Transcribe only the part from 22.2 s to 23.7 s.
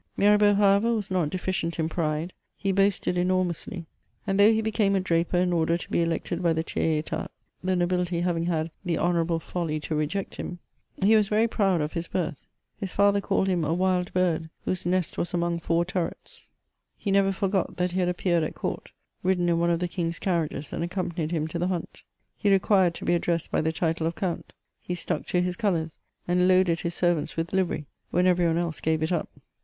He required to be addressed by